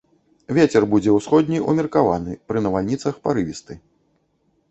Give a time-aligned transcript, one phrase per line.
[0.57, 3.73] Вецер будзе ўсходні ўмеркаваны, пры навальніцах парывісты.